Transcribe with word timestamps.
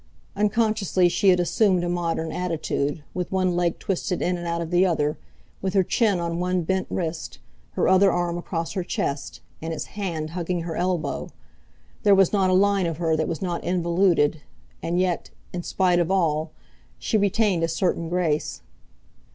Unconsciously 0.35 1.07
she 1.07 1.29
had 1.29 1.39
assumed 1.39 1.83
a 1.83 1.87
modern 1.87 2.31
attitude, 2.31 3.03
with 3.13 3.31
one 3.31 3.55
leg 3.55 3.77
twisted 3.77 4.19
in 4.19 4.35
and 4.35 4.47
out 4.47 4.59
of 4.59 4.71
the 4.71 4.83
other, 4.83 5.15
with 5.61 5.75
her 5.75 5.83
chin 5.83 6.19
on 6.19 6.39
one 6.39 6.63
bent 6.63 6.87
wrist, 6.89 7.37
her 7.73 7.87
other 7.87 8.11
arm 8.11 8.35
across 8.35 8.71
her 8.71 8.83
chest, 8.83 9.41
and 9.61 9.75
its 9.75 9.85
hand 9.93 10.31
hugging 10.31 10.61
her 10.63 10.75
elbow; 10.75 11.29
there 12.01 12.15
was 12.15 12.33
not 12.33 12.49
a 12.49 12.53
line 12.53 12.87
of 12.87 12.97
her 12.97 13.15
that 13.15 13.27
was 13.27 13.43
not 13.43 13.63
involuted, 13.63 14.41
and 14.81 14.99
yet—in 14.99 15.61
spite 15.61 15.99
of 15.99 16.09
all—she 16.09 17.15
retained 17.15 17.61
a 17.61 17.67
certain 17.67 18.09
grace. 18.09 18.63